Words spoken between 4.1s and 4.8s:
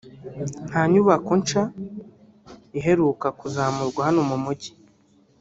mu mujyi